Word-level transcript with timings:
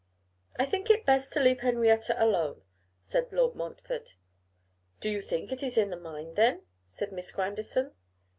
'I 0.57 0.65
think 0.65 0.89
it 0.89 1.05
best 1.05 1.31
to 1.33 1.39
leave 1.39 1.59
Henrietta 1.59 2.15
alone,' 2.17 2.63
said 3.01 3.31
Lord 3.31 3.53
Montfort. 3.53 4.15
'Do 4.99 5.11
you 5.11 5.21
think 5.21 5.51
it 5.51 5.61
is 5.61 5.75
the 5.75 5.85
mind, 5.95 6.35
then?' 6.37 6.63
said 6.87 7.11
Miss 7.11 7.31
Grandison. 7.31 7.91